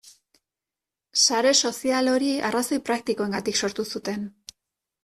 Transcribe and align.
Sare 1.25 1.51
sozial 1.69 2.09
hori 2.15 2.33
arrazoi 2.49 2.81
praktikoengatik 2.89 3.63
sortu 3.65 3.89
zuten. 3.95 4.27